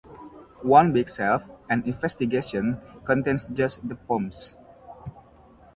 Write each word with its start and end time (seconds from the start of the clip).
"One 0.63 0.93
Big 0.93 1.07
Self: 1.07 1.47
An 1.69 1.83
Investigation" 1.85 2.79
contains 3.05 3.49
just 3.49 3.87
the 3.87 3.93
poems. 3.95 4.57